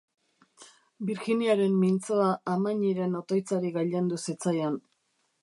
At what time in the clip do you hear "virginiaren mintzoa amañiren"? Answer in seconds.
1.09-3.19